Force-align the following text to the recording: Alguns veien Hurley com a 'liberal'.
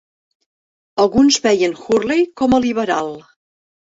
Alguns 1.03 1.37
veien 1.43 1.77
Hurley 1.83 2.25
com 2.43 2.57
a 2.57 2.61
'liberal'. 2.63 3.15